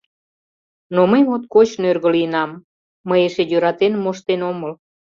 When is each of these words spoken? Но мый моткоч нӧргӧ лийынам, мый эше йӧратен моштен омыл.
Но 0.95 1.01
мый 1.11 1.21
моткоч 1.27 1.69
нӧргӧ 1.81 2.09
лийынам, 2.15 2.51
мый 3.07 3.19
эше 3.27 3.43
йӧратен 3.51 3.93
моштен 4.03 4.41
омыл. 4.51 4.71